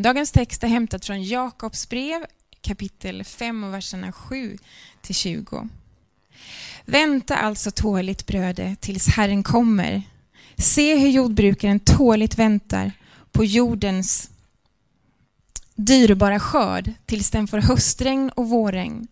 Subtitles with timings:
[0.00, 2.26] Dagens text är hämtad från Jakobs brev
[2.60, 4.58] kapitel 5 och verserna 7
[5.00, 5.68] till 20.
[6.84, 10.02] Vänta alltså tåligt bröder tills Herren kommer.
[10.56, 12.92] Se hur jordbrukaren tåligt väntar
[13.32, 14.30] på jordens
[15.74, 19.08] dyrbara skörd tills den får höstregn och vårregn.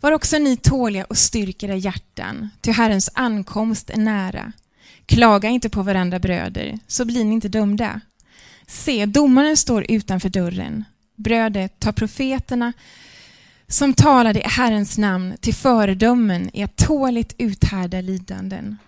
[0.00, 4.52] Var också ni tåliga och styrk era hjärtan, ty Herrens ankomst är nära.
[5.06, 8.00] Klaga inte på varandra bröder, så blir ni inte dömda.
[8.70, 10.84] Se, domaren står utanför dörren.
[11.16, 12.72] Brödet ta profeterna
[13.68, 18.78] som talade i Herrens namn till föredömen i att tåligt uthärda lidanden.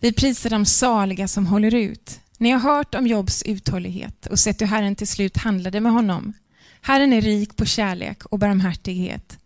[0.00, 2.20] Vi prisar de saliga som håller ut.
[2.38, 6.32] Ni har hört om Jobs uthållighet och sett hur Herren till slut handlade med honom.
[6.80, 9.38] Herren är rik på kärlek och barmhärtighet.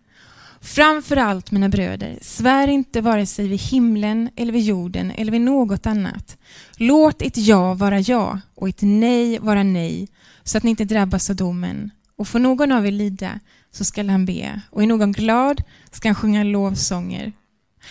[0.64, 5.40] Framför allt, mina bröder, svär inte vare sig vid himlen eller vid jorden eller vid
[5.40, 6.36] något annat.
[6.76, 10.08] Låt ett ja vara ja och ett nej vara nej,
[10.44, 11.90] så att ni inte drabbas av domen.
[12.16, 13.40] Och får någon av er lida,
[13.72, 17.32] så skall han be, och är någon glad ska han sjunga lovsånger.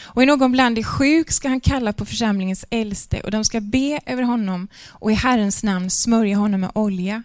[0.01, 3.61] Och är någon bland er sjuk ska han kalla på församlingens äldste, och de ska
[3.61, 7.23] be över honom och i Herrens namn smörja honom med olja.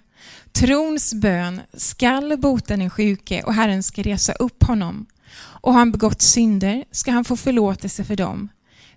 [0.53, 5.07] Trons bön skall bota den sjuke, och Herren ska resa upp honom
[5.61, 8.49] och har han begått synder ska han få förlåtelse för dem.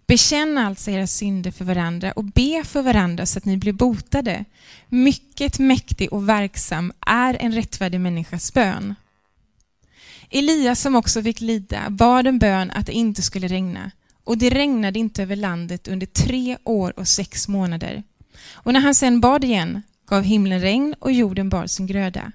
[0.08, 4.46] Bekänn alltså era synder för varandra och be för varandra så att ni blir botade.
[4.90, 8.96] Mycket mäktig och verksam är en rättfärdig människas bön.
[10.30, 13.92] Elias som också fick lida bad en bön att det inte skulle regna
[14.24, 18.04] och det regnade inte över landet under tre år och sex månader.
[18.54, 19.82] Och när han sen bad igen
[20.12, 22.32] gav himlen regn och jorden bar sin gröda.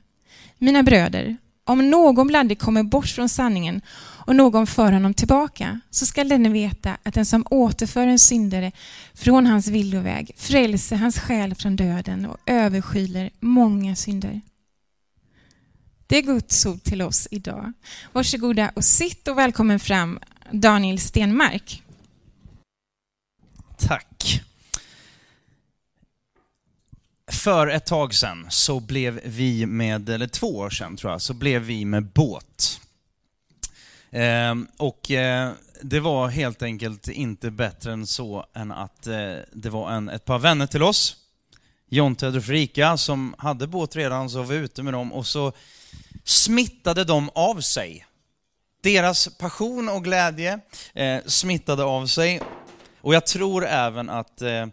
[0.59, 3.81] Mina bröder, om någon bland er kommer bort från sanningen
[4.27, 8.73] och någon för honom tillbaka, så skall denne veta att den som återför en syndare
[9.15, 14.41] från hans villoväg frälser hans själ från döden och överskyler många synder.
[16.07, 17.73] Det är Guds ord till oss idag.
[18.13, 20.19] Varsågoda och sitt och välkommen fram
[20.51, 21.83] Daniel Stenmark.
[23.79, 24.16] Tack.
[27.33, 31.35] För ett tag sedan så blev vi med, eller två år sedan tror jag, så
[31.35, 32.81] blev vi med båt.
[34.11, 39.71] Eh, och eh, det var helt enkelt inte bättre än så än att eh, det
[39.71, 41.17] var en, ett par vänner till oss,
[41.89, 45.53] Jonte och Fredrika, som hade båt redan, så var vi ute med dem och så
[46.25, 48.07] smittade de av sig.
[48.83, 50.61] Deras passion och glädje
[50.95, 52.41] eh, smittade av sig.
[53.01, 54.67] Och jag tror även att eh,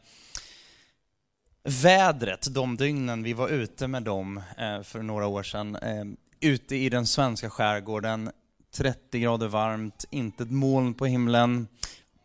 [1.64, 6.06] vädret de dygnen vi var ute med dem eh, för några år sedan, eh,
[6.40, 8.32] ute i den svenska skärgården,
[8.76, 11.68] 30 grader varmt, inte ett moln på himlen.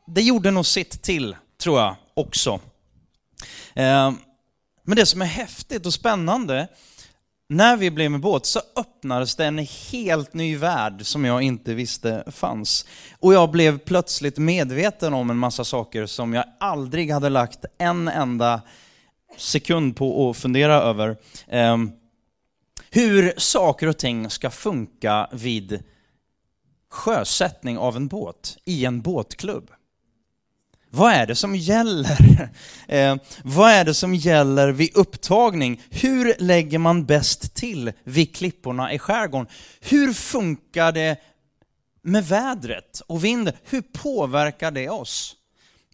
[0.07, 2.61] Det gjorde nog sitt till, tror jag, också.
[3.75, 4.13] Eh,
[4.83, 6.69] men det som är häftigt och spännande,
[7.49, 11.75] när vi blev med båt så öppnades det en helt ny värld som jag inte
[11.75, 12.87] visste fanns.
[13.19, 18.09] Och jag blev plötsligt medveten om en massa saker som jag aldrig hade lagt en
[18.09, 18.63] enda
[19.39, 21.17] sekund på att fundera över.
[21.49, 21.91] Ehm,
[22.91, 25.83] hur saker och ting ska funka vid
[26.91, 29.71] sjösättning av en båt i en båtklubb.
[30.91, 32.49] Vad är det som gäller?
[32.89, 35.83] Eh, vad är det som gäller vid upptagning?
[35.91, 39.47] Hur lägger man bäst till vid klipporna i skärgården?
[39.81, 41.17] Hur funkar det
[42.03, 43.55] med vädret och vinden?
[43.65, 45.37] Hur påverkar det oss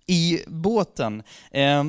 [0.07, 1.23] i båten?
[1.51, 1.85] Eh,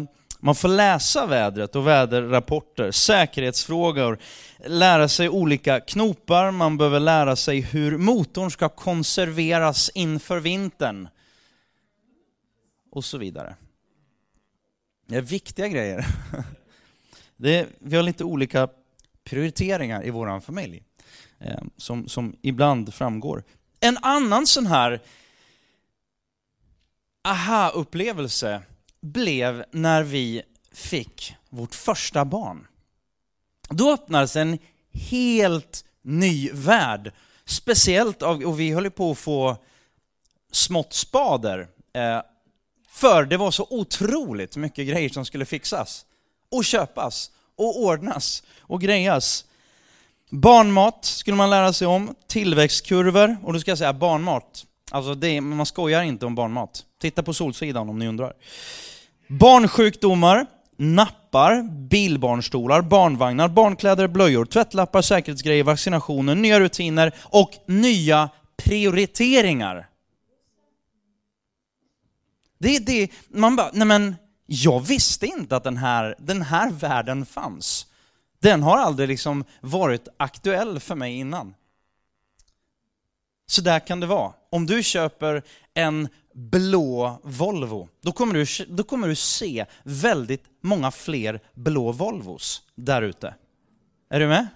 [0.45, 4.19] man får läsa vädret och väderrapporter, säkerhetsfrågor,
[4.65, 11.07] lära sig olika knopar, man behöver lära sig hur motorn ska konserveras inför vintern.
[12.91, 13.55] Och så vidare.
[15.07, 16.05] Det är viktiga grejer.
[17.37, 18.69] Det är, vi har lite olika
[19.23, 20.83] prioriteringar i vår familj,
[21.39, 23.43] eh, som, som ibland framgår.
[23.79, 25.01] En annan sån här
[27.23, 28.61] aha-upplevelse
[29.05, 32.67] blev när vi fick vårt första barn.
[33.69, 34.59] Då öppnades en
[34.93, 37.11] helt ny värld.
[37.45, 39.57] Speciellt av, och vi höll på att få
[40.51, 41.67] smått spader.
[41.93, 42.21] Eh,
[42.89, 46.05] för det var så otroligt mycket grejer som skulle fixas.
[46.51, 47.31] Och köpas.
[47.55, 48.43] Och ordnas.
[48.59, 49.45] Och grejas.
[50.29, 52.15] Barnmat skulle man lära sig om.
[52.27, 53.37] Tillväxtkurvor.
[53.43, 54.65] Och då ska jag säga barnmat.
[54.91, 56.85] Alltså det, man skojar inte om barnmat.
[57.01, 58.33] Titta på Solsidan om ni undrar.
[59.27, 60.45] Barnsjukdomar,
[60.77, 69.89] nappar, bilbarnstolar, barnvagnar, barnkläder, blöjor, tvättlappar, säkerhetsgrejer, vaccinationer, nya rutiner och nya prioriteringar.
[72.57, 76.71] Det är det, man bara, nej men jag visste inte att den här, den här
[76.71, 77.87] världen fanns.
[78.39, 81.53] Den har aldrig liksom varit aktuell för mig innan.
[83.47, 84.33] Så där kan det vara.
[84.55, 85.43] Om du köper
[85.73, 92.61] en blå Volvo, då kommer du, då kommer du se väldigt många fler blå Volvos
[92.75, 93.35] där ute.
[94.09, 94.47] Är du med?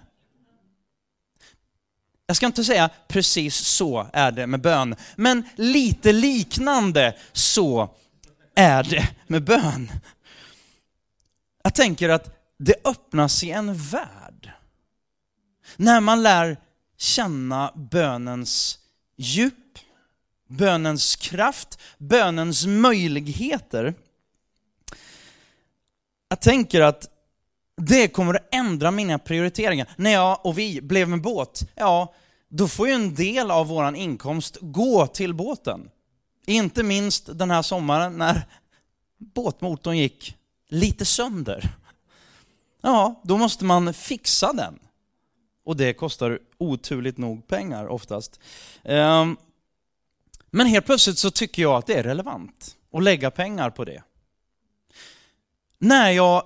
[2.26, 7.94] Jag ska inte säga precis så är det med bön, men lite liknande så
[8.54, 9.90] är det med bön.
[11.62, 14.50] Jag tänker att det öppnas i en värld.
[15.76, 16.56] När man lär
[16.96, 18.78] känna bönens
[19.16, 19.69] djup,
[20.50, 23.94] bönens kraft, bönens möjligheter.
[26.28, 27.08] Jag tänker att
[27.76, 29.88] det kommer att ändra mina prioriteringar.
[29.96, 32.14] När jag och vi blev med båt, ja,
[32.48, 35.90] då får ju en del av vår inkomst gå till båten.
[36.46, 38.42] Inte minst den här sommaren när
[39.18, 40.36] båtmotorn gick
[40.68, 41.68] lite sönder.
[42.82, 44.78] Ja, då måste man fixa den.
[45.64, 48.40] Och det kostar oturligt nog pengar oftast.
[48.84, 49.36] Ehm,
[50.50, 54.02] men helt plötsligt så tycker jag att det är relevant att lägga pengar på det.
[55.78, 56.42] När jag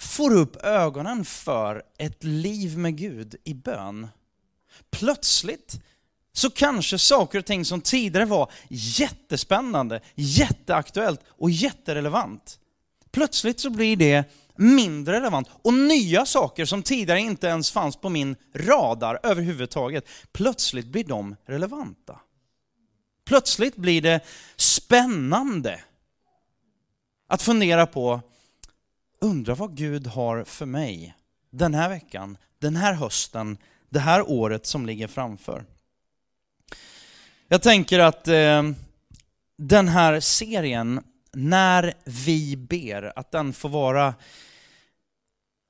[0.00, 4.08] får upp ögonen för ett liv med Gud i bön,
[4.90, 5.80] plötsligt
[6.32, 12.58] så kanske saker och ting som tidigare var jättespännande, jätteaktuellt och jätterelevant,
[13.10, 14.24] plötsligt så blir det
[14.56, 15.48] mindre relevant.
[15.62, 21.36] Och nya saker som tidigare inte ens fanns på min radar överhuvudtaget, plötsligt blir de
[21.46, 22.20] relevanta.
[23.28, 24.20] Plötsligt blir det
[24.56, 25.80] spännande
[27.26, 28.20] att fundera på,
[29.20, 31.14] undra vad Gud har för mig
[31.50, 33.58] den här veckan, den här hösten,
[33.88, 35.64] det här året som ligger framför.
[37.48, 38.62] Jag tänker att eh,
[39.56, 44.14] den här serien, När vi ber, att den får vara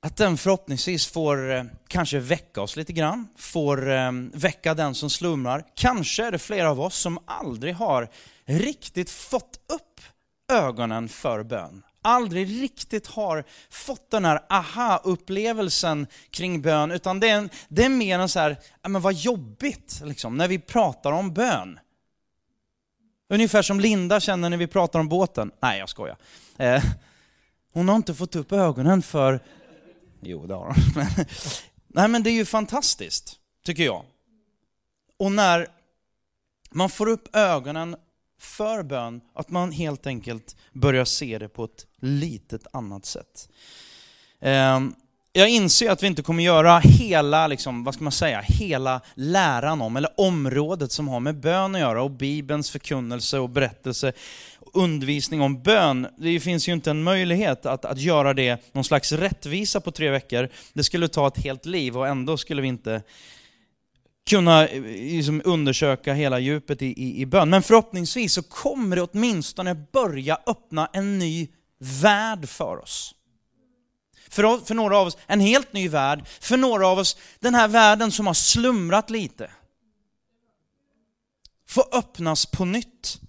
[0.00, 5.10] att den förhoppningsvis får eh, kanske väcka oss lite grann, får eh, väcka den som
[5.10, 5.64] slumrar.
[5.74, 8.08] Kanske är det flera av oss som aldrig har
[8.44, 10.00] riktigt fått upp
[10.52, 11.82] ögonen för bön.
[12.02, 17.88] Aldrig riktigt har fått den här aha-upplevelsen kring bön, utan det är, en, det är
[17.88, 18.56] mer en så här,
[18.88, 21.78] men vad jobbigt liksom, när vi pratar om bön.
[23.30, 25.50] Ungefär som Linda känner när vi pratar om båten.
[25.62, 26.16] Nej, jag skojar.
[26.56, 26.82] Eh,
[27.72, 29.40] hon har inte fått upp ögonen för
[30.20, 31.14] Jo, det har de.
[31.88, 34.04] Nej, men det är ju fantastiskt, tycker jag.
[35.18, 35.66] Och när
[36.70, 37.96] man får upp ögonen
[38.40, 43.48] för bön, att man helt enkelt börjar se det på ett litet annat sätt.
[44.40, 44.94] Ehm,
[45.32, 49.82] jag inser att vi inte kommer göra hela, liksom, vad ska man säga, hela läran
[49.82, 54.12] om, eller området som har med bön att göra, och Bibelns förkunnelse och berättelse
[54.74, 56.06] undervisning om bön.
[56.18, 60.10] Det finns ju inte en möjlighet att, att göra det någon slags rättvisa på tre
[60.10, 60.48] veckor.
[60.72, 63.02] Det skulle ta ett helt liv och ändå skulle vi inte
[64.28, 67.50] kunna eh, liksom, undersöka hela djupet i, i, i bön.
[67.50, 71.48] Men förhoppningsvis så kommer det åtminstone börja öppna en ny
[71.78, 73.14] värld för oss.
[74.30, 77.68] För, för några av oss en helt ny värld, för några av oss den här
[77.68, 79.50] världen som har slumrat lite.
[81.68, 83.20] Få öppnas på nytt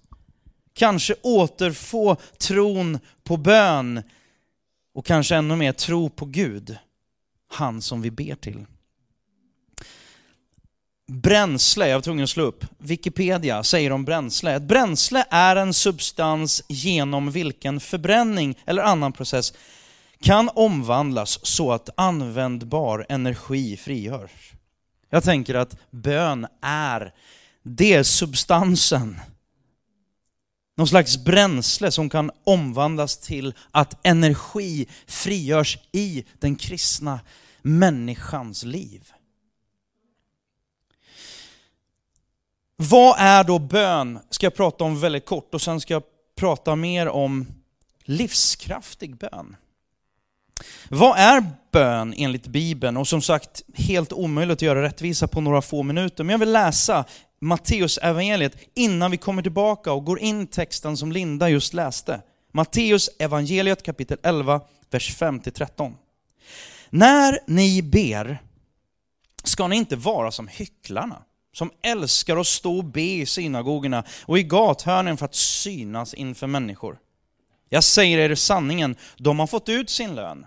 [0.80, 4.02] kanske återfå tron på bön
[4.94, 6.76] och kanske ännu mer tro på Gud,
[7.48, 8.66] han som vi ber till.
[11.08, 14.54] Bränsle, jag var tvungen att slå upp, Wikipedia säger om bränsle.
[14.54, 19.52] Ett bränsle är en substans genom vilken förbränning eller annan process
[20.20, 24.52] kan omvandlas så att användbar energi frigörs.
[25.10, 27.14] Jag tänker att bön är
[27.62, 29.20] det substansen
[30.80, 37.20] någon slags bränsle som kan omvandlas till att energi frigörs i den kristna
[37.62, 39.12] människans liv.
[42.76, 44.18] Vad är då bön?
[44.30, 46.02] Ska jag prata om väldigt kort och sen ska jag
[46.36, 47.46] prata mer om
[48.04, 49.56] livskraftig bön.
[50.88, 52.96] Vad är bön enligt Bibeln?
[52.96, 56.24] Och som sagt, helt omöjligt att göra rättvisa på några få minuter.
[56.24, 57.04] Men jag vill läsa
[57.40, 62.22] Matteus evangeliet innan vi kommer tillbaka och går in texten som Linda just läste.
[62.52, 65.94] Matteus evangeliet kapitel 11, vers 5-13.
[66.90, 68.42] När ni ber
[69.44, 74.38] ska ni inte vara som hycklarna, som älskar att stå och be i synagogorna och
[74.38, 76.98] i gathörnen för att synas inför människor.
[77.68, 80.46] Jag säger er sanningen, de har fått ut sin lön.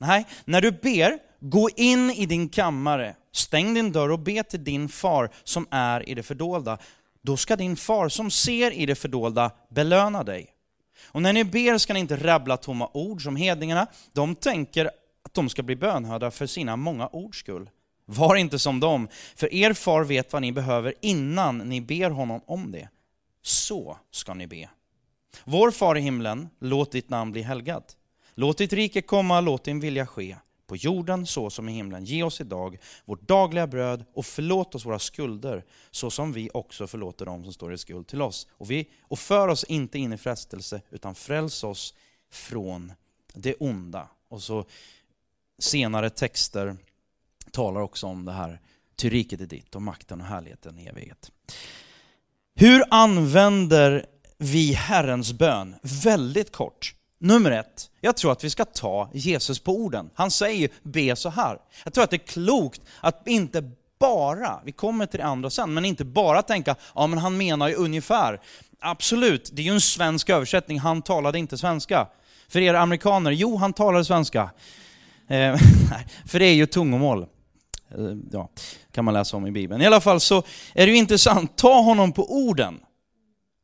[0.00, 4.64] Nej, när du ber, gå in i din kammare Stäng din dörr och be till
[4.64, 6.78] din far som är i det fördolda.
[7.22, 10.50] Då ska din far som ser i det fördolda belöna dig.
[11.06, 13.86] Och när ni ber ska ni inte rabbla tomma ord som hedningarna.
[14.12, 14.90] De tänker
[15.24, 17.70] att de ska bli bönhörda för sina många ords skull.
[18.04, 22.40] Var inte som dem, för er far vet vad ni behöver innan ni ber honom
[22.46, 22.88] om det.
[23.42, 24.68] Så ska ni be.
[25.44, 27.96] Vår far i himlen, låt ditt namn bli helgat.
[28.34, 30.36] Låt ditt rike komma, låt din vilja ske.
[30.66, 32.04] På jorden så som i himlen.
[32.04, 36.86] Ge oss idag vårt dagliga bröd och förlåt oss våra skulder så som vi också
[36.86, 38.46] förlåter dem som står i skuld till oss.
[38.50, 41.94] Och, vi, och för oss inte in i frestelse utan fräls oss
[42.30, 42.92] från
[43.34, 44.08] det onda.
[44.28, 44.64] Och så
[45.58, 46.76] senare texter
[47.50, 48.60] talar också om det här,
[48.96, 51.30] ty riket är ditt och makten och härligheten i evighet.
[52.54, 54.06] Hur använder
[54.38, 55.74] vi Herrens bön?
[55.82, 56.94] Väldigt kort.
[57.24, 60.10] Nummer ett, jag tror att vi ska ta Jesus på orden.
[60.14, 61.58] Han säger be så här.
[61.84, 65.74] Jag tror att det är klokt att inte bara, vi kommer till det andra sen,
[65.74, 68.40] men inte bara tänka, ja men han menar ju ungefär.
[68.80, 72.06] Absolut, det är ju en svensk översättning, han talade inte svenska.
[72.48, 74.50] För er amerikaner, jo han talade svenska.
[75.28, 75.56] Eh,
[76.26, 77.22] för det är ju tungomål.
[77.22, 77.98] Eh,
[78.32, 78.48] ja,
[78.92, 79.82] kan man läsa om i Bibeln.
[79.82, 80.42] I alla fall så
[80.74, 82.80] är det ju intressant, ta honom på orden.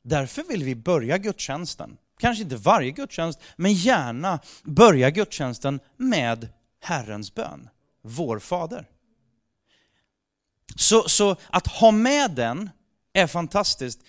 [0.04, 6.48] Därför vill vi börja gudstjänsten kanske inte varje gudstjänst, men gärna börja gudstjänsten med
[6.80, 7.68] Herrens bön,
[8.02, 8.88] vår Fader.
[10.76, 12.70] Så, så att ha med den
[13.12, 14.00] är fantastiskt.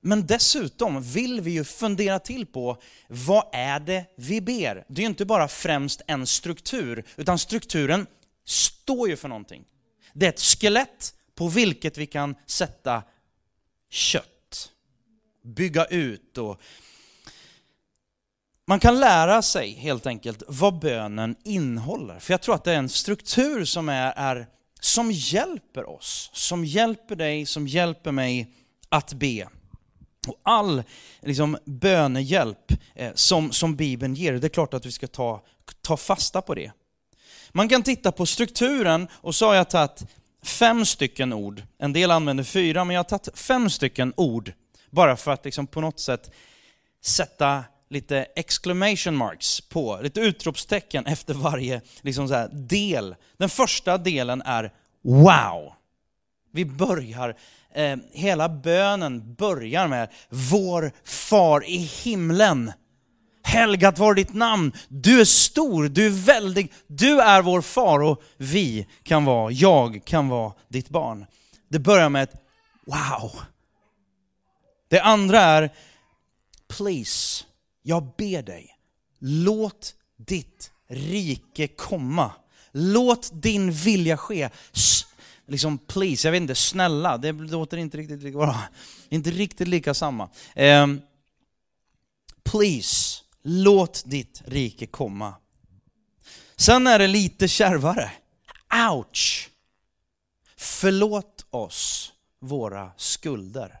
[0.00, 4.84] Men dessutom vill vi ju fundera till på vad är det vi ber?
[4.88, 8.06] Det är ju inte bara främst en struktur, utan strukturen
[8.44, 9.64] står ju för någonting.
[10.12, 13.02] Det är ett skelett på vilket vi kan sätta
[13.90, 14.70] kött,
[15.44, 16.60] bygga ut och
[18.68, 22.18] man kan lära sig helt enkelt vad bönen innehåller.
[22.18, 24.46] För jag tror att det är en struktur som, är, är,
[24.80, 28.54] som hjälper oss, som hjälper dig, som hjälper mig
[28.88, 29.48] att be.
[30.26, 30.82] Och all
[31.20, 35.42] liksom, bönehjälp eh, som, som Bibeln ger, det är klart att vi ska ta,
[35.82, 36.72] ta fasta på det.
[37.52, 40.04] Man kan titta på strukturen och så har jag tagit
[40.42, 41.62] fem stycken ord.
[41.78, 44.52] En del använder fyra, men jag har tagit fem stycken ord.
[44.90, 46.30] Bara för att liksom, på något sätt
[47.04, 53.14] sätta lite exclamation marks på, lite utropstecken efter varje liksom så här, del.
[53.36, 55.72] Den första delen är wow.
[56.52, 57.36] Vi börjar,
[57.74, 62.72] eh, hela bönen börjar med Vår far i himlen.
[63.42, 64.72] Helgat var ditt namn.
[64.88, 70.00] Du är stor, du är väldig, du är vår far och vi kan vara, jag
[70.04, 71.26] kan vara ditt barn.
[71.68, 72.34] Det börjar med ett
[72.86, 73.32] wow.
[74.88, 75.70] Det andra är
[76.68, 77.44] please.
[77.82, 78.78] Jag ber dig,
[79.18, 82.32] låt ditt rike komma.
[82.72, 84.50] Låt din vilja ske.
[85.46, 88.62] Liksom please, jag vet inte, snälla, det låter inte riktigt lika bra.
[89.08, 90.30] Inte riktigt lika samma.
[90.56, 91.00] Um,
[92.42, 95.34] please, låt ditt rike komma.
[96.56, 98.10] Sen är det lite kärvare.
[98.90, 99.50] Ouch!
[100.56, 103.80] Förlåt oss våra skulder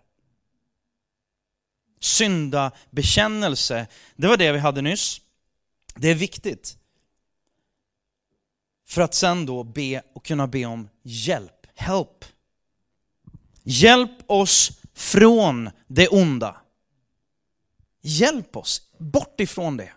[2.00, 3.86] syndabekännelse.
[4.16, 5.20] Det var det vi hade nyss.
[5.94, 6.78] Det är viktigt.
[8.88, 11.66] För att sen då be och kunna be om hjälp.
[11.74, 12.24] Help.
[13.62, 16.56] Hjälp oss från det onda.
[18.02, 19.92] Hjälp oss bort ifrån det.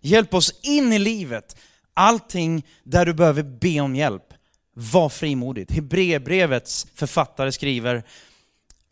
[0.00, 1.56] Hjälp oss in i livet.
[1.94, 4.34] Allting där du behöver be om hjälp.
[4.74, 5.72] Var frimodigt.
[5.72, 8.04] Hebreerbrevets författare skriver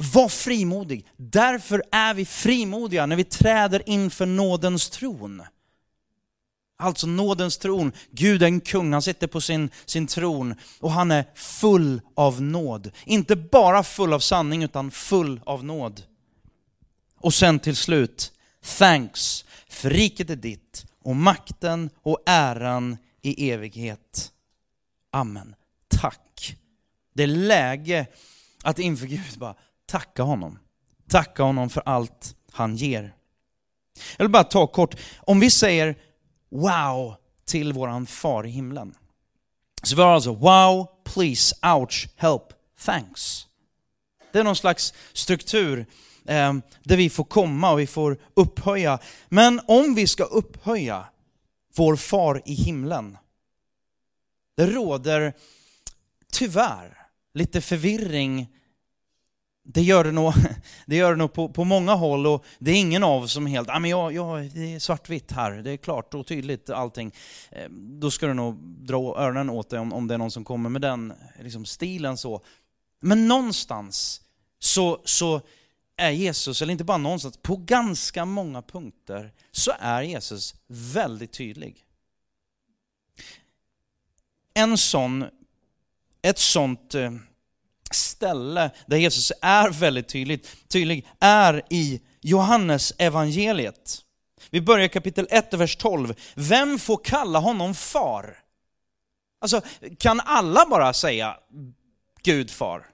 [0.03, 1.07] var frimodig.
[1.17, 5.43] Därför är vi frimodiga när vi träder inför nådens tron.
[6.79, 7.93] Alltså nådens tron.
[8.11, 12.43] Gud är en kung, han sitter på sin, sin tron och han är full av
[12.43, 12.91] nåd.
[13.05, 16.03] Inte bara full av sanning utan full av nåd.
[17.17, 18.33] Och sen till slut,
[18.79, 24.33] thanks, för riket är ditt och makten och äran i evighet.
[25.11, 25.55] Amen.
[25.89, 26.57] Tack.
[27.15, 28.07] Det är läge
[28.63, 29.55] att inför Gud bara
[29.93, 30.59] tacka honom.
[31.09, 33.15] Tacka honom för allt han ger.
[34.17, 35.99] Jag vill bara ta kort, om vi säger
[36.51, 38.95] wow till våran far i himlen.
[39.83, 42.43] Så vi har alltså wow, please, ouch, help,
[42.85, 43.47] thanks.
[44.33, 45.87] Det är någon slags struktur
[46.27, 48.99] eh, där vi får komma och vi får upphöja.
[49.29, 51.07] Men om vi ska upphöja
[51.77, 53.19] vår far i himlen,
[54.57, 55.33] det råder
[56.33, 56.99] tyvärr
[57.35, 58.49] lite förvirring
[59.65, 60.33] det gör det nog,
[60.87, 63.47] det gör det nog på, på många håll och det är ingen av oss som
[63.47, 67.13] helt, ja men jag, jag, det är svartvitt här, det är klart och tydligt allting.
[67.51, 70.45] Eh, då ska du nog dra öronen åt dig om, om det är någon som
[70.45, 72.45] kommer med den liksom, stilen så.
[73.01, 74.21] Men någonstans
[74.59, 75.41] så, så
[75.97, 81.85] är Jesus, eller inte bara någonstans, på ganska många punkter så är Jesus väldigt tydlig.
[84.55, 85.25] en sån,
[86.23, 87.13] ett sånt eh,
[88.23, 93.99] ställe där Jesus är väldigt tydligt, tydlig är i Johannes evangeliet.
[94.51, 96.15] Vi börjar kapitel 1, vers 12.
[96.35, 98.39] Vem får kalla honom far?
[99.41, 99.61] Alltså,
[99.99, 101.37] kan alla bara säga
[102.23, 102.87] Gud far?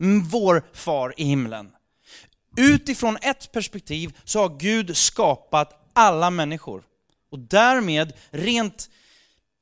[0.00, 1.70] Mm, vår far i himlen.
[2.56, 6.82] Utifrån ett perspektiv så har Gud skapat alla människor.
[7.30, 8.90] Och därmed, rent,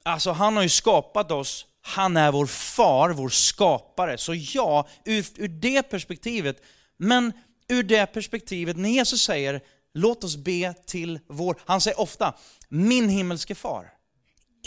[0.03, 4.19] alltså han har ju skapat oss, han är vår far, vår skapare.
[4.19, 6.63] Så ja, ur, ur det perspektivet,
[6.97, 7.33] men
[7.69, 9.61] ur det perspektivet, när Jesus säger
[9.95, 12.35] låt oss be till vår, han säger ofta,
[12.69, 13.93] min himmelske far.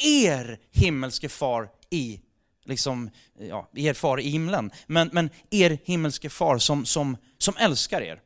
[0.03, 2.21] Er himmelske far i,
[2.65, 3.09] liksom,
[3.39, 8.21] ja, er far i himlen, men, men er himmelske far som, som, som älskar er.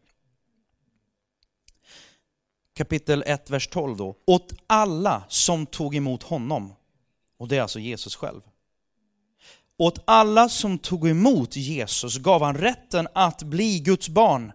[2.75, 4.15] Kapitel 1, vers 12 då.
[4.27, 6.73] Åt alla som tog emot honom,
[7.37, 8.41] och det är alltså Jesus själv.
[9.81, 14.51] Åt alla som tog emot Jesus gav han rätten att bli Guds barn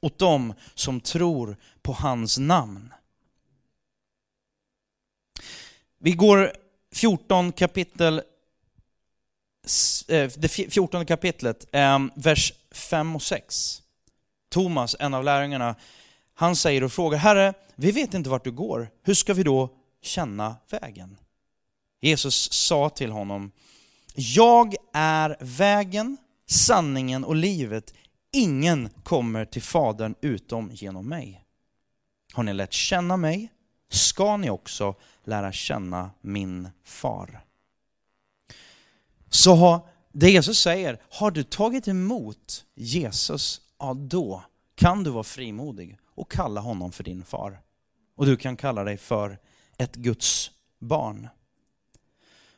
[0.00, 2.92] åt dem som tror på hans namn.
[5.98, 6.52] Vi går
[6.92, 8.22] 14 kapitel,
[10.08, 13.82] eh, det 14 kapitlet, ehm, vers 5 och 6.
[14.48, 15.74] Thomas, en av lärjungarna,
[16.34, 19.70] han säger och frågar, Herre, vi vet inte vart du går, hur ska vi då
[20.02, 21.16] känna vägen?
[22.00, 23.50] Jesus sa till honom,
[24.20, 27.94] jag är vägen, sanningen och livet.
[28.32, 31.44] Ingen kommer till Fadern utom genom mig.
[32.32, 33.52] Har ni lärt känna mig
[33.90, 34.94] ska ni också
[35.24, 37.40] lära känna min far.
[39.30, 44.42] Så det Jesus säger, har du tagit emot Jesus, ja då
[44.74, 47.60] kan du vara frimodig och kalla honom för din far.
[48.16, 49.38] Och du kan kalla dig för
[49.76, 51.28] ett Guds barn.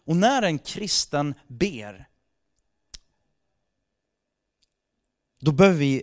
[0.07, 2.09] Och när en kristen ber,
[5.41, 6.03] då behöver vi,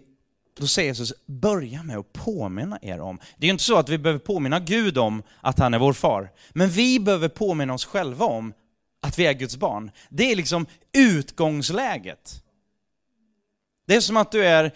[0.59, 3.19] då säger Jesus, börja med att påminna er om.
[3.37, 5.93] Det är ju inte så att vi behöver påminna Gud om att han är vår
[5.93, 8.53] far, men vi behöver påminna oss själva om
[9.01, 9.91] att vi är Guds barn.
[10.09, 12.43] Det är liksom utgångsläget.
[13.87, 14.71] Det är som att du är,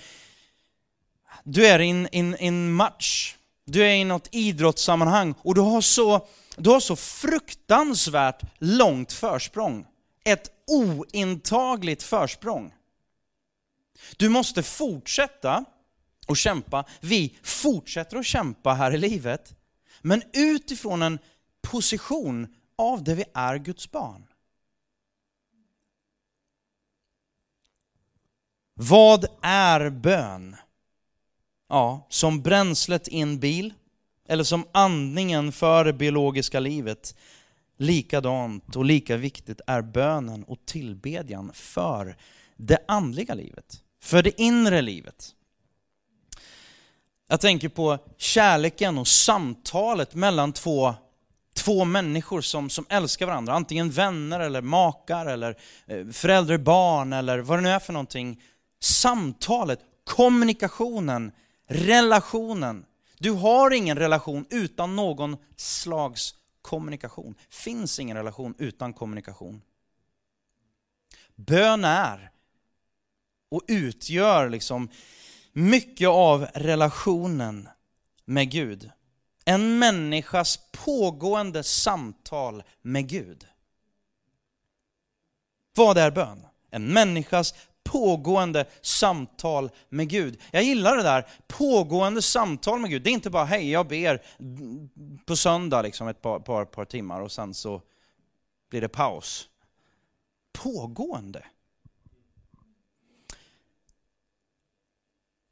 [1.44, 2.08] du är i
[2.40, 8.42] en, match, du är i något idrottssammanhang och du har så du har så fruktansvärt
[8.58, 9.86] långt försprång.
[10.24, 12.74] Ett ointagligt försprång.
[14.18, 15.66] Du måste fortsätta
[16.28, 16.86] att kämpa.
[17.00, 19.56] Vi fortsätter att kämpa här i livet.
[20.02, 21.20] Men utifrån en
[21.62, 24.28] position av det vi är Guds barn.
[28.74, 30.56] Vad är bön?
[31.70, 33.74] Ja, som bränslet i en bil
[34.32, 37.16] eller som andningen för det biologiska livet.
[37.78, 42.18] Likadant och lika viktigt är bönen och tillbedjan för
[42.58, 45.30] det andliga livet, för det inre livet.
[47.28, 50.94] Jag tänker på kärleken och samtalet mellan två,
[51.56, 57.40] två människor som, som älskar varandra, antingen vänner eller makar eller eh, föräldrar, barn eller
[57.40, 58.42] vad det nu är för någonting.
[58.80, 61.32] Samtalet, kommunikationen,
[61.68, 62.86] relationen
[63.22, 67.36] du har ingen relation utan någon slags kommunikation.
[67.50, 69.62] Finns ingen relation utan kommunikation.
[71.36, 72.32] Bön är
[73.50, 74.90] och utgör liksom
[75.54, 77.70] mycket av relationen
[78.26, 78.92] med Gud.
[79.46, 83.48] En människas pågående samtal med Gud.
[85.76, 86.46] Vad är bön?
[86.70, 87.54] En människas
[87.92, 90.42] pågående samtal med Gud.
[90.52, 93.04] Jag gillar det där, pågående samtal med Gud.
[93.04, 94.22] Det är inte bara hej, jag ber
[95.26, 97.82] på söndag liksom ett par, par, par timmar och sen så
[98.70, 99.50] blir det paus.
[100.54, 101.46] Pågående.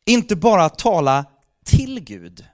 [0.05, 1.25] Inte bara tala
[1.65, 2.45] till Gud,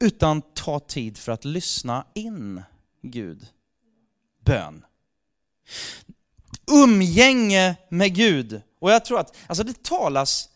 [0.00, 2.62] utan ta tid för att lyssna in
[3.02, 3.46] Gud.
[4.44, 4.84] Bön.
[6.70, 10.48] Umgänge med Gud och jag tror att, alltså det talas,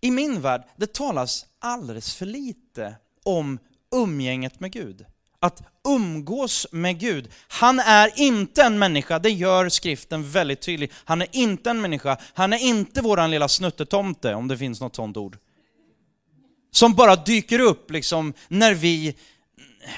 [0.00, 3.58] i min värld, det talas alldeles för lite om
[3.94, 5.06] umgänget med Gud.
[5.40, 7.30] Att umgås med Gud.
[7.48, 10.92] Han är inte en människa, det gör skriften väldigt tydlig.
[11.04, 14.96] Han är inte en människa, han är inte våran lilla snuttetomte, om det finns något
[14.96, 15.38] sånt ord.
[16.70, 19.16] Som bara dyker upp liksom när vi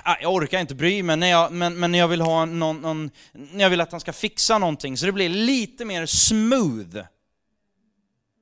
[0.02, 2.80] ah, jag orkar inte bry mig, när jag, men, men när jag vill ha någon,
[2.80, 7.04] någon, när jag vill att han ska fixa någonting, så det blir lite mer smooth.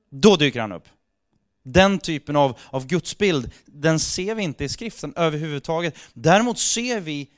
[0.09, 0.87] Då dyker han upp.
[1.63, 5.95] Den typen av, av gudsbild, den ser vi inte i skriften överhuvudtaget.
[6.13, 7.29] Däremot ser vi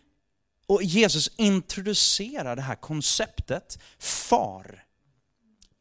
[0.68, 4.84] Och Jesus introducerar det här konceptet far.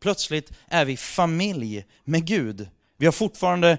[0.01, 2.69] Plötsligt är vi familj med Gud.
[2.97, 3.79] Vi har fortfarande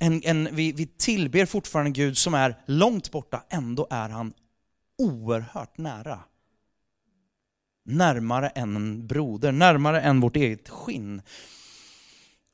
[0.00, 4.32] en, en, vi, vi tillber fortfarande Gud som är långt borta, ändå är han
[4.98, 6.20] oerhört nära.
[7.84, 11.22] Närmare än en broder, närmare än vårt eget skinn.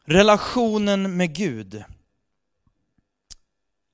[0.05, 1.85] Relationen med Gud.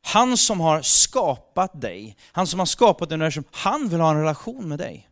[0.02, 4.68] Han som har skapat dig, han som har skapat universum, han vill ha en relation
[4.68, 5.08] med dig.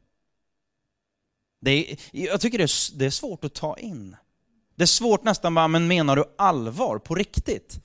[1.60, 4.16] Det är, jag tycker det är, det är svårt att ta in.
[4.74, 7.80] Det är svårt nästan bara, men menar du allvar, på riktigt?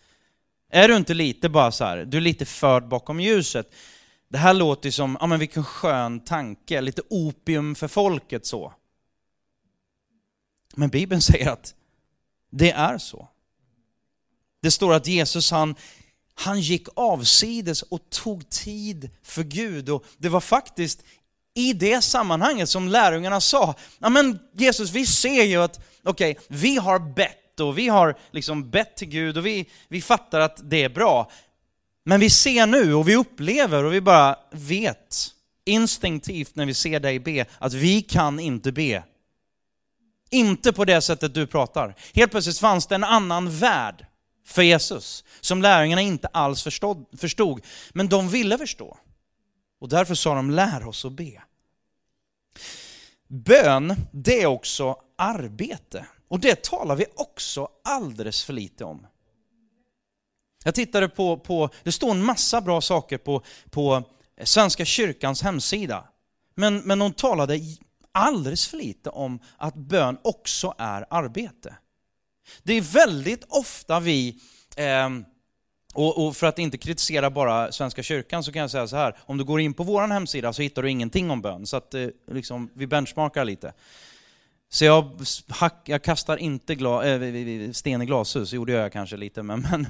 [0.69, 3.73] Är du inte lite bara så här, du är lite förd bakom ljuset?
[4.27, 8.73] Det här låter ju som, ja men vilken skön tanke, lite opium för folket så.
[10.75, 11.75] Men Bibeln säger att
[12.49, 13.27] det är så.
[14.61, 15.75] Det står att Jesus han,
[16.33, 21.03] han gick avsides och tog tid för Gud och det var faktiskt
[21.53, 26.77] i det sammanhanget som lärjungarna sa, men Jesus vi ser ju att, okej, okay, vi
[26.77, 30.83] har bett och vi har liksom bett till Gud och vi, vi fattar att det
[30.83, 31.31] är bra.
[32.05, 35.27] Men vi ser nu och vi upplever och vi bara vet
[35.65, 39.03] instinktivt när vi ser dig be att vi kan inte be.
[40.29, 41.95] Inte på det sättet du pratar.
[42.13, 44.05] Helt plötsligt fanns det en annan värld
[44.45, 48.97] för Jesus som lärjungarna inte alls förstod, förstod men de ville förstå.
[49.81, 51.41] Och därför sa de, lär oss att be.
[53.27, 56.05] Bön, det är också arbete.
[56.27, 59.07] Och det talar vi också alldeles för lite om.
[60.63, 64.03] Jag tittade på, på det står en massa bra saker på, på
[64.43, 66.03] Svenska kyrkans hemsida.
[66.55, 67.59] Men, men de talade
[68.11, 71.75] alldeles för lite om att bön också är arbete.
[72.63, 74.39] Det är väldigt ofta vi
[74.77, 75.09] eh,
[75.93, 79.17] och, och, för att inte kritisera bara Svenska kyrkan så kan jag säga så här,
[79.25, 81.93] om du går in på vår hemsida så hittar du ingenting om bön, så att
[81.93, 83.73] eh, liksom, vi benchmarkar lite.
[84.69, 89.17] Så jag, hack, jag kastar inte gla, äh, sten i glashus, det gjorde jag kanske
[89.17, 89.87] lite, men, men,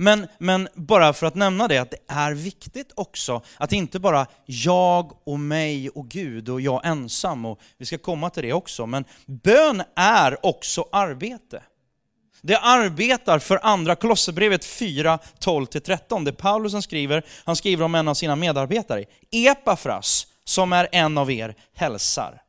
[0.00, 4.26] men, men bara för att nämna det, att det är viktigt också att inte bara
[4.46, 8.86] jag och mig och Gud och jag ensam, och vi ska komma till det också,
[8.86, 11.62] men bön är också arbete.
[12.42, 13.96] Det arbetar för andra.
[13.96, 16.24] Kolosserbrevet 4, 12-13.
[16.24, 19.04] Det Paulus skriver, han skriver om en av sina medarbetare.
[19.30, 22.42] Epafras, som är en av er, hälsar.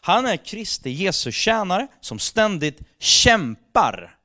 [0.00, 4.16] Han är Kristi Jesu tjänare som ständigt kämpar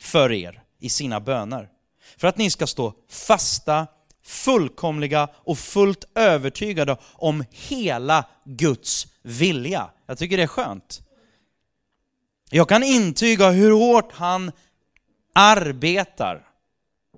[0.00, 1.68] för er i sina böner.
[2.16, 3.86] För att ni ska stå fasta,
[4.24, 9.90] fullkomliga och fullt övertygade om hela Guds vilja.
[10.06, 11.02] Jag tycker det är skönt.
[12.50, 14.52] Jag kan intyga hur hårt han
[15.34, 16.46] arbetar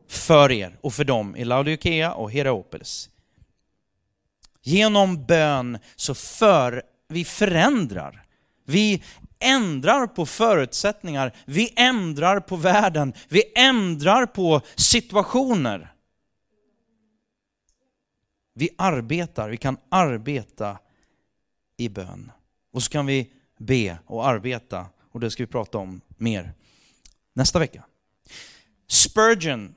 [0.09, 3.09] för er och för dem i Laodikea och Hierapolis.
[4.63, 8.22] Genom bön så för vi förändrar.
[8.65, 9.03] Vi
[9.41, 15.93] ändrar på förutsättningar, vi ändrar på världen, vi ändrar på situationer.
[18.55, 20.79] Vi arbetar, vi kan arbeta
[21.77, 22.33] i bön.
[22.73, 26.53] Och så kan vi be och arbeta och det ska vi prata om mer
[27.33, 27.85] nästa vecka.
[28.89, 29.75] Spurgeon,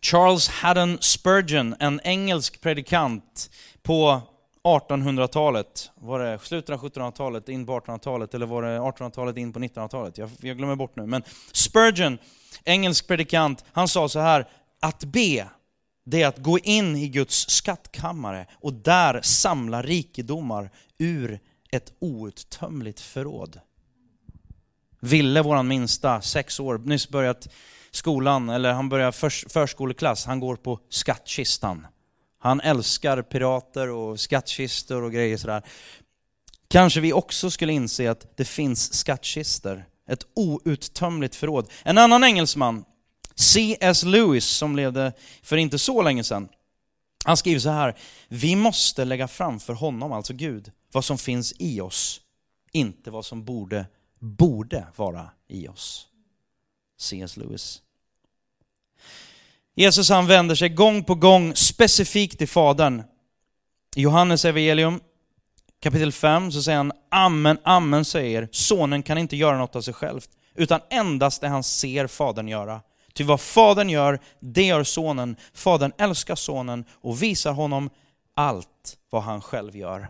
[0.00, 3.50] Charles Haddon Spurgeon, en engelsk predikant
[3.82, 4.22] på
[4.64, 9.58] 1800-talet, var det slutet av 1700-talet, in på 1800-talet, eller var det 1800-talet in på
[9.58, 10.18] 1900-talet?
[10.18, 11.06] Jag, jag glömmer bort nu.
[11.06, 11.22] Men
[11.52, 12.18] Spurgeon,
[12.64, 14.48] engelsk predikant, han sa så här,
[14.80, 15.48] att be,
[16.06, 23.00] det är att gå in i Guds skattkammare och där samla rikedomar ur ett outtömligt
[23.00, 23.60] förråd.
[25.00, 27.48] Ville, våran minsta, sex år, nyss börjat
[27.90, 31.86] skolan, eller han börjar förs förskoleklass, han går på skattkistan.
[32.44, 35.62] Han älskar pirater och skattkistor och grejer sådär.
[36.68, 41.70] Kanske vi också skulle inse att det finns skattkistor, ett outtömligt förråd.
[41.82, 42.84] En annan engelsman,
[43.34, 44.02] C.S.
[44.02, 46.48] Lewis, som levde för inte så länge sedan,
[47.24, 51.54] han skriver så här, vi måste lägga fram för honom, alltså Gud, vad som finns
[51.58, 52.20] i oss,
[52.72, 53.86] inte vad som borde
[54.18, 56.06] borde vara i oss.
[56.98, 57.36] C.S.
[57.36, 57.82] Lewis.
[59.76, 63.02] Jesus han vänder sig gång på gång specifikt till Fadern.
[63.96, 65.00] I Johannes evangelium
[65.82, 69.94] kapitel 5 så säger han Amen, amen säger Sonen kan inte göra något av sig
[69.94, 70.20] själv,
[70.54, 72.80] utan endast det han ser Fadern göra.
[73.14, 75.36] Ty vad Fadern gör, det gör Sonen.
[75.54, 77.90] Fadern älskar Sonen och visar honom
[78.34, 80.08] allt vad han själv gör.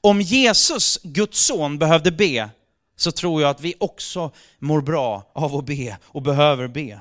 [0.00, 2.50] Om Jesus, Guds son, behövde be,
[2.96, 7.00] så tror jag att vi också mår bra av att be och behöver be.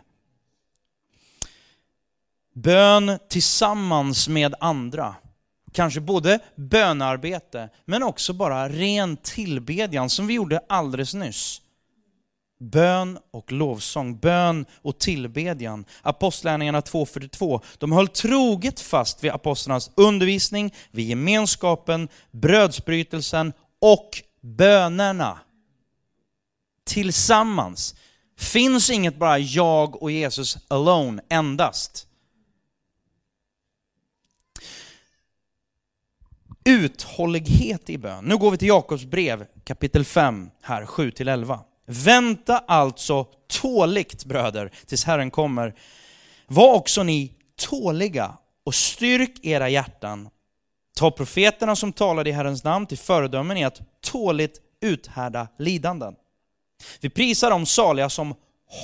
[2.53, 5.15] Bön tillsammans med andra
[5.73, 11.61] Kanske både bönarbete, men också bara ren tillbedjan som vi gjorde alldeles nyss.
[12.59, 15.85] Bön och lovsång, bön och tillbedjan.
[16.01, 17.61] Apostlärningarna 2.42.
[17.77, 24.09] De höll troget fast vid apostlarnas undervisning, vid gemenskapen, brödsbrytelsen och
[24.41, 25.39] bönerna.
[26.85, 27.95] Tillsammans.
[28.37, 32.07] Finns inget bara jag och Jesus alone, endast.
[36.63, 38.25] Uthållighet i bön.
[38.25, 41.59] Nu går vi till Jakobs brev kapitel 5, här 7-11.
[41.85, 43.27] Vänta alltså
[43.61, 45.75] tåligt bröder tills Herren kommer.
[46.47, 47.33] Var också ni
[47.69, 50.29] tåliga och styrk era hjärtan.
[50.97, 56.15] Ta profeterna som talade i Herrens namn till föredömen i att tåligt uthärda lidanden.
[56.99, 58.35] Vi prisar de saliga som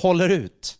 [0.02, 0.80] håller ut.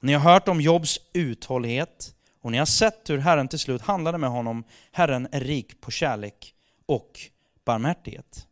[0.00, 4.18] Ni har hört om Jobs uthållighet och ni har sett hur Herren till slut handlade
[4.18, 4.64] med honom.
[4.92, 6.54] Herren är rik på kärlek
[6.86, 7.20] och
[7.64, 8.46] barmhärtighet.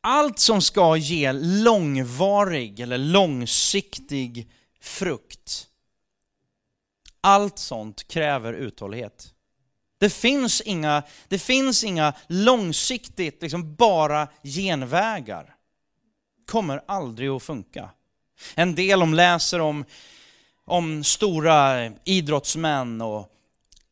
[0.00, 5.66] Allt som ska ge långvarig eller långsiktig frukt,
[7.20, 9.34] allt sånt kräver uthållighet.
[9.98, 15.54] Det finns inga, det finns inga långsiktigt liksom bara genvägar.
[16.46, 17.90] kommer aldrig att funka.
[18.54, 19.84] En del de läser om,
[20.64, 23.28] om stora idrottsmän och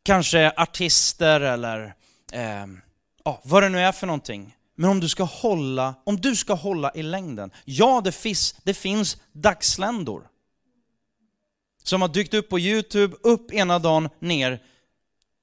[0.03, 1.95] kanske artister eller
[2.31, 2.65] eh,
[3.23, 4.55] ja, vad det nu är för någonting.
[4.75, 8.73] Men om du ska hålla, om du ska hålla i längden, ja det, finns, det
[8.73, 10.29] finns dagsländor.
[11.83, 14.63] Som har dykt upp på Youtube, upp ena dagen, ner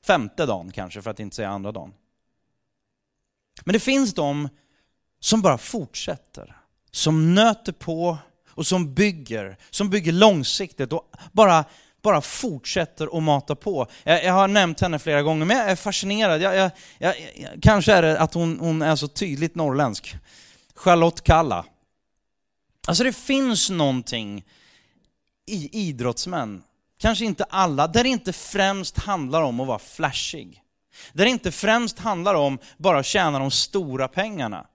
[0.07, 1.95] femte dagen kanske, för att inte säga andra dagen.
[3.65, 4.49] Men det finns de
[5.21, 6.57] som bara fortsätter,
[6.91, 8.19] som nöter på
[8.61, 11.65] och som bygger, som bygger långsiktigt och bara,
[12.03, 13.87] bara fortsätter att mata på.
[14.05, 16.41] Jag, jag har nämnt henne flera gånger, men jag är fascinerad.
[16.41, 17.15] Jag, jag, jag,
[17.63, 20.17] kanske är det att hon, hon är så tydligt norrländsk.
[20.75, 21.65] Charlotte Kalla.
[22.87, 24.45] Alltså det finns någonting
[25.47, 26.63] i idrottsmän,
[26.99, 30.63] kanske inte alla, där det inte främst handlar om att vara flashig.
[31.13, 34.67] Där det inte främst handlar om bara att tjäna de stora pengarna.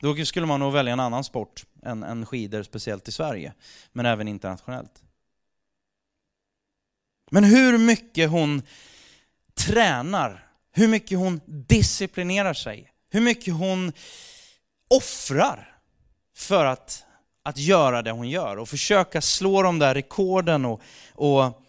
[0.00, 3.52] Då skulle man nog välja en annan sport än, än skidor, speciellt i Sverige,
[3.92, 5.02] men även internationellt.
[7.30, 8.62] Men hur mycket hon
[9.54, 13.92] tränar, hur mycket hon disciplinerar sig, hur mycket hon
[14.88, 15.78] offrar
[16.36, 17.04] för att,
[17.42, 20.64] att göra det hon gör och försöka slå de där rekorden.
[20.64, 20.82] Och,
[21.14, 21.62] och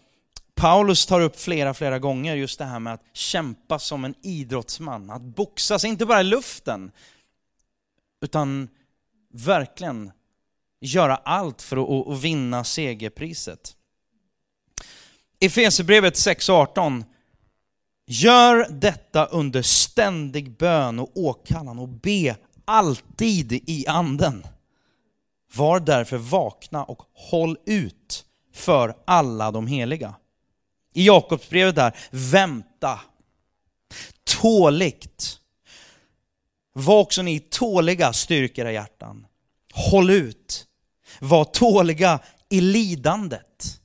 [0.54, 5.10] Paulus tar upp flera, flera gånger just det här med att kämpa som en idrottsman,
[5.10, 6.92] att boxas, inte bara i luften,
[8.20, 8.68] utan
[9.32, 10.12] verkligen
[10.80, 13.76] göra allt för att, vinna segerpriset.
[15.40, 17.04] Efesierbrevet 6.18
[18.12, 24.46] Gör detta under ständig bön och åkallan och be alltid i anden.
[25.54, 30.14] Var därför vakna och håll ut för alla de heliga.
[30.94, 33.00] I Jakobsbrevet där, vänta
[34.40, 35.39] tåligt
[36.72, 39.26] var också ni tåliga, styrk era hjärtan.
[39.72, 40.66] Håll ut.
[41.20, 43.80] Var tåliga i lidandet.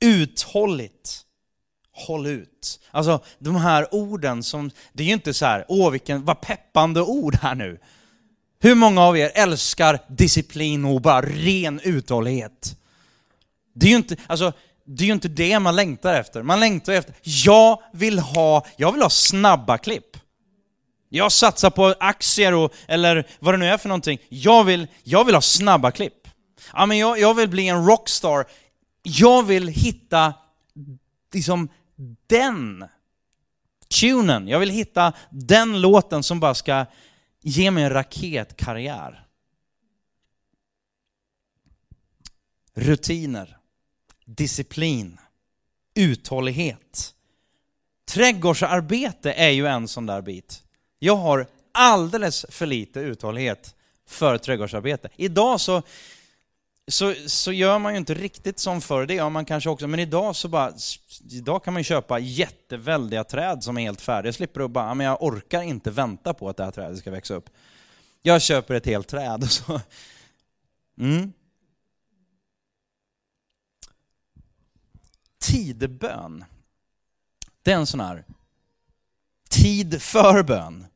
[0.00, 1.20] Uthålligt.
[1.92, 2.80] Håll ut.
[2.90, 7.02] Alltså de här orden som, det är ju inte så här, åh vilken, vad peppande
[7.02, 7.80] ord här nu.
[8.60, 12.76] Hur många av er älskar disciplin och bara ren uthållighet?
[13.74, 14.52] Det är ju inte, alltså,
[14.84, 16.42] det är ju inte det man längtar efter.
[16.42, 20.13] Man längtar efter, jag vill ha, jag vill ha snabba klipp.
[21.14, 24.18] Jag satsar på aktier och, eller vad det nu är för någonting.
[24.28, 26.28] Jag vill, jag vill ha snabba klipp.
[26.72, 28.44] Ja, men jag, jag vill bli en rockstar.
[29.02, 30.34] Jag vill hitta
[31.32, 31.68] liksom
[32.26, 32.84] den
[34.00, 34.48] tunen.
[34.48, 36.86] Jag vill hitta den låten som bara ska
[37.40, 39.26] ge mig en raketkarriär.
[42.74, 43.58] Rutiner,
[44.24, 45.20] disciplin,
[45.94, 47.14] uthållighet.
[48.08, 50.63] Trädgårdsarbete är ju en sån där bit.
[51.04, 53.74] Jag har alldeles för lite uthållighet
[54.06, 55.08] för trädgårdsarbete.
[55.16, 55.82] Idag så,
[56.88, 60.00] så, så gör man ju inte riktigt som förr, det gör man kanske också, men
[60.00, 60.72] idag så bara,
[61.30, 64.28] idag kan man ju köpa jätteväldiga träd som är helt färdiga.
[64.28, 67.10] Jag slipper att bara, men jag orkar inte vänta på att det här trädet ska
[67.10, 67.50] växa upp.
[68.22, 69.80] Jag köper ett helt träd och så...
[70.98, 71.32] Mm.
[75.38, 76.44] Tidbön.
[77.62, 78.24] Det är en sån här
[79.50, 80.86] tid för bön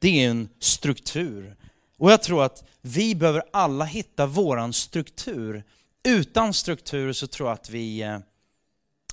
[0.00, 1.56] det är en struktur.
[1.98, 5.64] Och jag tror att vi behöver alla hitta våran struktur.
[6.02, 8.18] Utan struktur så tror jag att vi, eh,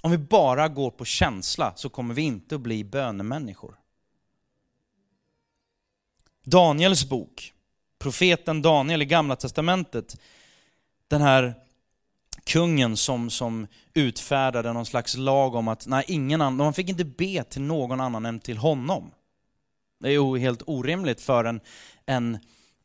[0.02, 3.76] Om vi bara går på känsla så kommer vi inte att bli bönemänniskor.
[6.44, 7.54] Daniels bok,
[8.00, 10.18] profeten Daniel i Gamla Testamentet,
[11.08, 11.54] den här
[12.44, 17.06] kungen som, som utfärdade någon slags lag om att nej, ingen annan, man fick inte
[17.06, 19.12] be till någon annan än till honom.
[20.00, 21.60] Det är ju helt orimligt för en,
[22.06, 22.40] en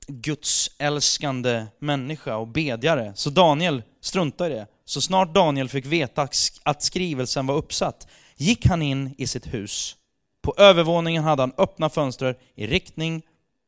[0.06, 3.12] gudsälskande människa och bedjare.
[3.14, 4.66] Så Daniel struntade i det.
[4.84, 6.28] Så snart Daniel fick veta
[6.62, 9.96] att skrivelsen var uppsatt gick han in i sitt hus.
[10.42, 13.22] På övervåningen hade han öppna fönster i riktning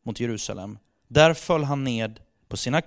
[0.05, 0.79] mot Jerusalem.
[1.09, 2.83] Där föll han ned på sina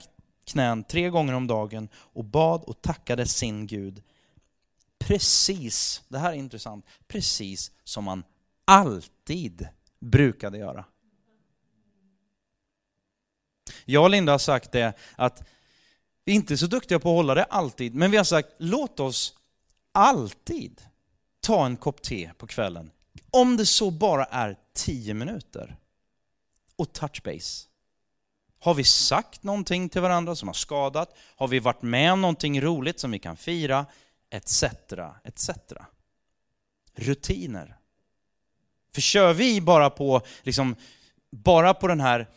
[0.47, 4.01] knän tre gånger om dagen och bad och tackade sin Gud.
[4.99, 8.23] Precis, det här är intressant, precis som man
[8.65, 9.67] alltid
[9.99, 10.85] brukade göra.
[13.85, 15.47] Jag och Linda har sagt det att
[16.25, 18.99] vi är inte så duktiga på att hålla det alltid, men vi har sagt låt
[18.99, 19.33] oss
[19.91, 20.81] alltid
[21.39, 22.91] ta en kopp te på kvällen.
[23.29, 25.75] Om det så bara är tio minuter.
[26.75, 27.67] Och touch base.
[28.59, 31.17] Har vi sagt någonting till varandra som har skadat?
[31.35, 33.85] Har vi varit med om någonting roligt som vi kan fira?
[34.29, 34.63] Etc.
[35.23, 35.49] etc.
[36.95, 37.77] Rutiner.
[38.93, 40.75] För kör vi bara på, liksom,
[41.31, 42.27] bara på den här,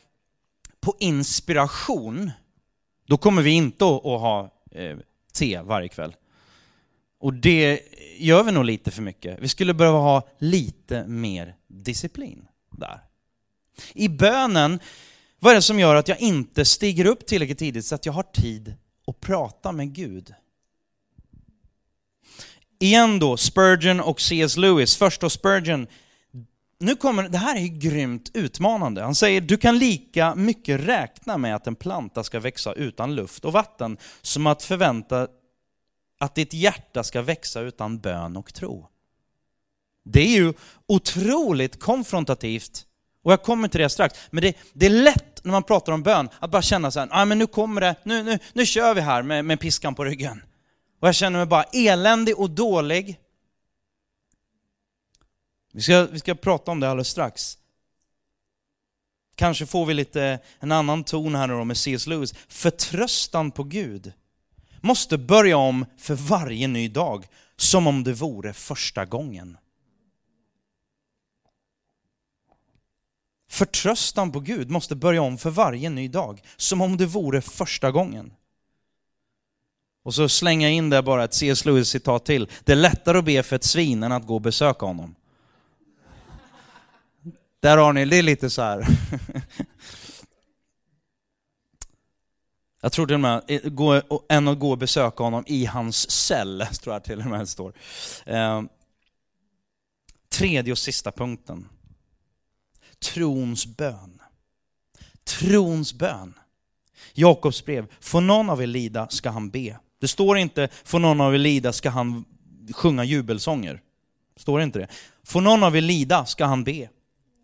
[0.81, 2.31] på inspiration,
[3.07, 4.99] då kommer vi inte att, att ha eh,
[5.33, 6.15] te varje kväll.
[7.21, 7.81] Och det
[8.19, 9.39] gör vi nog lite för mycket.
[9.41, 13.01] Vi skulle behöva ha lite mer disciplin där.
[13.95, 14.81] I bönen,
[15.39, 18.13] vad är det som gör att jag inte stiger upp tillräckligt tidigt så att jag
[18.13, 18.75] har tid
[19.07, 20.35] att prata med Gud?
[22.79, 24.57] Igen då, Spurgeon och C.S.
[24.57, 24.97] Lewis.
[24.97, 25.87] Först då Spurgeon.
[26.83, 29.03] Nu kommer, det här är ju grymt utmanande.
[29.03, 33.45] Han säger, du kan lika mycket räkna med att en planta ska växa utan luft
[33.45, 35.29] och vatten som att förvänta
[36.21, 38.87] att ditt hjärta ska växa utan bön och tro.
[40.05, 40.53] Det är ju
[40.87, 42.87] otroligt konfrontativt
[43.25, 44.19] och jag kommer till det strax.
[44.31, 47.09] Men det, det är lätt när man pratar om bön att bara känna så här,
[47.11, 50.05] ah, men nu kommer det, nu, nu, nu kör vi här med, med piskan på
[50.05, 50.43] ryggen.
[51.01, 53.19] Och jag känner mig bara eländig och dålig.
[55.73, 57.59] Vi ska, vi ska prata om det alldeles strax.
[59.35, 62.07] Kanske får vi lite en annan ton här nu då med C.S.
[62.07, 62.35] Lewis.
[62.49, 64.13] Förtröstan på Gud
[64.81, 69.57] måste börja om för varje ny dag, som om det vore första gången.
[73.51, 77.91] Förtröstan på Gud måste börja om för varje ny dag, som om det vore första
[77.91, 78.33] gången.
[80.03, 81.65] Och så slänga in där bara ett C.S.
[81.65, 82.49] Lewis-citat till.
[82.65, 85.15] Det är lättare att be för ett svin än att gå och besöka honom.
[87.61, 88.87] Där har ni, det är lite så här.
[92.83, 96.11] Jag tror till och med, eh, gå, en att gå och besöka honom i hans
[96.11, 97.73] cell, tror jag till och med det står.
[98.27, 98.63] Eh,
[100.29, 101.69] tredje och sista punkten
[103.01, 104.21] trons bön.
[105.25, 106.35] Trons bön.
[107.15, 109.79] Jakobs brev, får någon av er lida ska han be.
[110.01, 112.25] Det står inte, får någon av er lida ska han
[112.73, 113.81] sjunga jubelsånger.
[114.37, 114.89] Står inte det?
[115.25, 116.89] Får någon av er lida ska han be.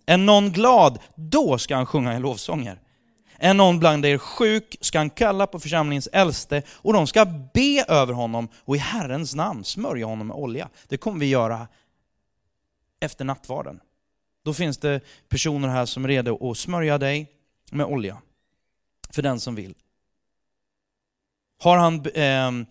[0.07, 2.81] Är någon glad, då ska han sjunga lovsånger.
[3.39, 7.85] Är någon bland er sjuk ska han kalla på församlingens äldste och de ska be
[7.89, 10.69] över honom och i Herrens namn smörja honom med olja.
[10.89, 11.69] Det kommer vi göra
[13.01, 13.81] efter nattvarden.
[14.45, 17.33] Då finns det personer här som är redo att smörja dig
[17.71, 18.23] med olja.
[19.11, 19.75] För den som vill.
[21.59, 22.67] Har han, eh,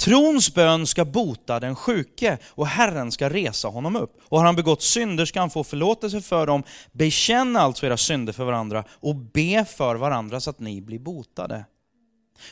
[0.00, 4.20] trons bön ska bota den sjuke och Herren ska resa honom upp.
[4.22, 6.62] Och har han begått synder ska han få förlåtelse för dem.
[6.92, 11.64] Bekänn alltså era synder för varandra och be för varandra så att ni blir botade.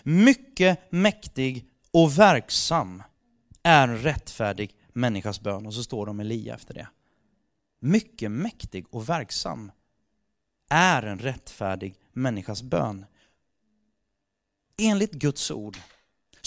[0.02, 3.02] Mycket mäktig och verksam
[3.62, 5.66] är en rättfärdig människas bön.
[5.66, 6.88] Och så står de Elia efter det
[7.80, 9.72] mycket mäktig och verksam
[10.70, 13.06] är en rättfärdig människas bön.
[14.78, 15.76] Enligt Guds ord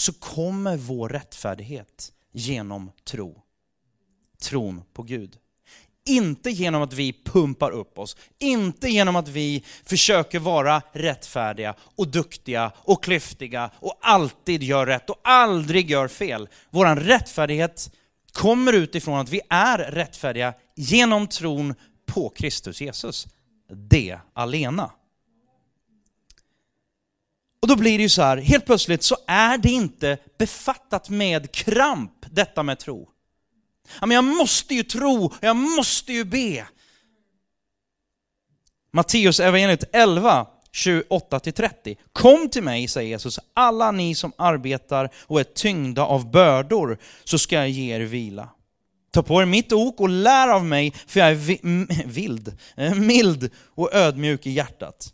[0.02, 3.42] så kommer vår rättfärdighet genom tro.
[4.42, 5.36] Tron på Gud.
[6.06, 12.08] Inte genom att vi pumpar upp oss, inte genom att vi försöker vara rättfärdiga och
[12.08, 16.48] duktiga och klyftiga och alltid gör rätt och aldrig gör fel.
[16.70, 17.90] Vår rättfärdighet
[18.32, 21.74] kommer utifrån att vi är rättfärdiga genom tron
[22.06, 23.26] på Kristus Jesus.
[23.68, 24.90] Det alena.
[27.62, 31.52] Och då blir det ju så här, helt plötsligt så är det inte befattat med
[31.52, 33.08] kramp, detta med tro.
[34.00, 36.66] Ja, men jag måste ju tro, jag måste ju be.
[38.92, 41.96] Matteus evangeliet 11 28-30.
[42.12, 47.38] Kom till mig, säger Jesus, alla ni som arbetar och är tyngda av bördor, så
[47.38, 48.48] ska jag ge er vila.
[49.10, 51.60] Ta på er mitt ok och lär av mig, för jag är vi,
[52.06, 55.12] vild, eh, mild och ödmjuk i hjärtat.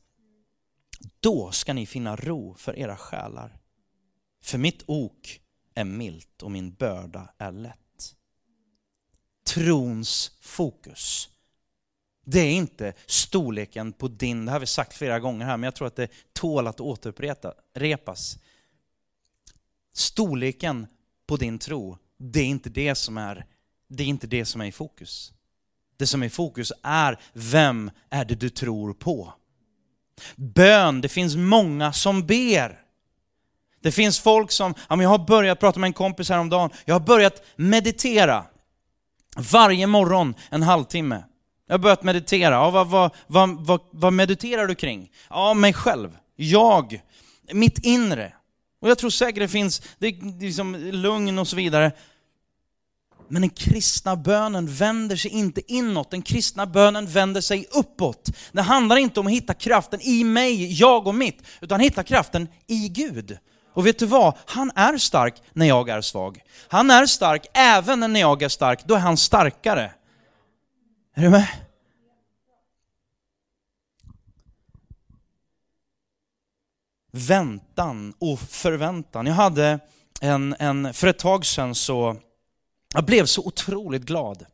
[1.21, 3.59] Då ska ni finna ro för era själar.
[4.43, 5.41] För mitt ok
[5.75, 8.15] är milt och min börda är lätt.
[9.47, 11.29] Trons fokus.
[12.25, 15.75] Det är inte storleken på din, det har vi sagt flera gånger här, men jag
[15.75, 18.39] tror att det tål att återupprepas.
[19.95, 20.87] Storleken
[21.27, 23.47] på din tro, det är inte det som är,
[23.89, 25.33] det är inte det som är i fokus.
[25.97, 29.33] Det som är i fokus är, vem är det du tror på?
[30.37, 32.79] Bön, det finns många som ber.
[33.83, 37.01] Det finns folk som, ja, jag har börjat prata med en kompis häromdagen, jag har
[37.01, 38.45] börjat meditera.
[39.37, 41.25] Varje morgon en halvtimme.
[41.67, 42.55] Jag har börjat meditera.
[42.55, 45.11] Ja, vad, vad, vad, vad, vad mediterar du kring?
[45.31, 46.17] Ja, mig själv.
[46.37, 47.01] Jag.
[47.53, 48.33] Mitt inre.
[48.81, 51.93] Och jag tror säkert det finns det är liksom lugn och så vidare.
[53.29, 58.29] Men den kristna bönen vänder sig inte inåt, den kristna bönen vänder sig uppåt.
[58.53, 62.49] Det handlar inte om att hitta kraften i mig, jag och mitt, utan hitta kraften
[62.67, 63.39] i Gud.
[63.75, 64.35] Och vet du vad?
[64.47, 66.43] Han är stark när jag är svag.
[66.69, 69.93] Han är stark även när jag är stark, då är han starkare.
[71.15, 71.47] Är du med?
[77.13, 79.27] Väntan och förväntan.
[79.27, 79.79] Jag hade
[80.21, 82.17] en, en, för ett tag sedan så,
[82.95, 84.47] jag blev så otroligt glad.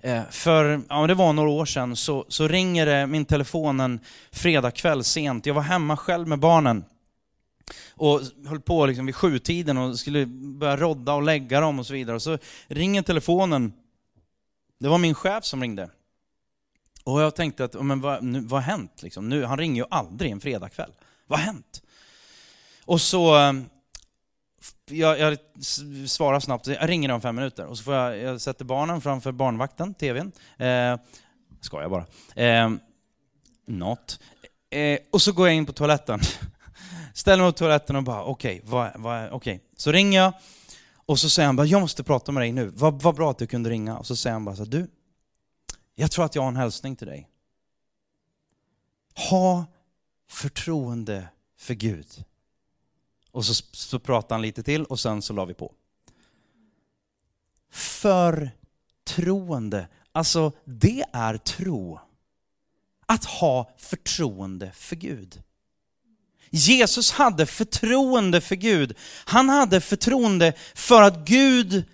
[0.00, 4.00] Eh, för, ja det var några år sedan, så, så ringer det min telefon en
[4.32, 5.46] fredagkväll sent.
[5.46, 6.84] Jag var hemma själv med barnen.
[7.90, 11.92] Och höll på liksom vid sjutiden och skulle börja rodda och lägga dem och så
[11.92, 12.16] vidare.
[12.16, 12.38] Och så
[12.68, 13.72] ringer telefonen
[14.78, 15.90] det var min chef som ringde.
[17.04, 19.02] Och jag tänkte att, men vad, nu, vad har hänt?
[19.02, 19.28] Liksom?
[19.28, 20.92] Nu, han ringer ju aldrig en fredagkväll.
[21.26, 21.82] Vad har hänt?
[22.84, 23.52] Och så, eh,
[24.84, 25.38] jag, jag
[26.06, 27.66] svarar snabbt, jag ringer om fem minuter.
[27.66, 30.32] Och så får jag, jag sätter barnen framför barnvakten, tvn.
[30.58, 30.66] Eh,
[31.72, 32.06] jag bara.
[32.36, 32.70] Eh,
[33.66, 34.20] not.
[34.70, 36.20] Eh, och så går jag in på toaletten.
[37.14, 39.58] Ställer mig på toaletten och bara, okej, okay, okay.
[39.76, 40.32] Så ringer jag
[41.06, 42.66] och så säger han bara, jag måste prata med dig nu.
[42.66, 43.98] Vad, vad bra att du kunde ringa.
[43.98, 44.90] Och så säger han bara så du,
[45.94, 47.28] jag tror att jag har en hälsning till dig.
[49.30, 49.66] Ha
[50.28, 52.24] förtroende för Gud.
[53.34, 55.72] Och så, så pratade han lite till och sen så la vi på.
[57.72, 62.00] Förtroende, alltså det är tro.
[63.06, 65.42] Att ha förtroende för Gud.
[66.50, 68.96] Jesus hade förtroende för Gud.
[69.24, 71.84] Han hade förtroende för att Gud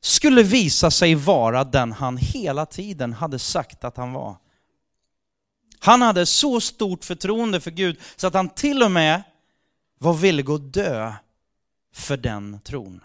[0.00, 4.36] skulle visa sig vara den han hela tiden hade sagt att han var.
[5.78, 9.22] Han hade så stort förtroende för Gud så att han till och med
[9.98, 11.14] var villig att dö
[11.92, 13.00] för den tron.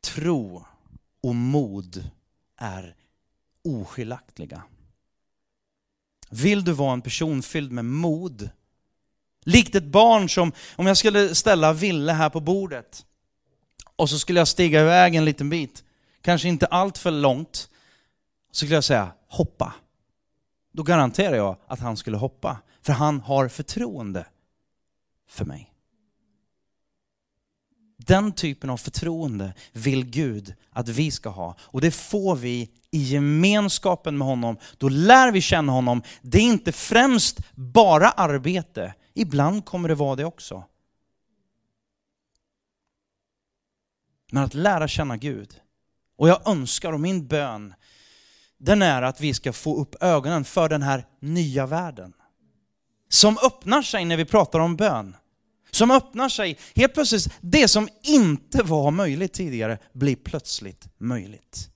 [0.00, 0.64] Tro
[1.20, 2.10] och mod
[2.56, 2.96] är
[3.64, 4.62] oskiljaktiga.
[6.30, 8.50] Vill du vara en person fylld med mod?
[9.44, 13.06] Likt ett barn som, om jag skulle ställa Ville här på bordet
[13.96, 15.84] och så skulle jag stiga iväg en liten bit,
[16.20, 17.70] kanske inte allt för långt,
[18.50, 19.74] så skulle jag säga hoppa.
[20.72, 24.26] Då garanterar jag att han skulle hoppa, för han har förtroende
[25.28, 25.74] för mig.
[27.96, 31.56] Den typen av förtroende vill Gud att vi ska ha.
[31.60, 34.56] Och det får vi i gemenskapen med honom.
[34.78, 36.02] Då lär vi känna honom.
[36.22, 38.94] Det är inte främst bara arbete.
[39.14, 40.64] Ibland kommer det vara det också.
[44.30, 45.60] Men att lära känna Gud.
[46.16, 47.74] Och jag önskar, och min bön,
[48.58, 52.12] den är att vi ska få upp ögonen för den här nya världen.
[53.08, 55.16] Som öppnar sig när vi pratar om bön.
[55.70, 56.58] Som öppnar sig.
[56.74, 61.70] Helt plötsligt, det som inte var möjligt tidigare blir plötsligt möjligt.